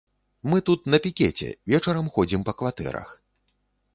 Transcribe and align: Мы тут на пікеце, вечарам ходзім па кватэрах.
Мы 0.51 0.61
тут 0.69 0.87
на 0.93 0.99
пікеце, 1.03 1.49
вечарам 1.73 2.09
ходзім 2.15 2.41
па 2.47 2.57
кватэрах. 2.61 3.09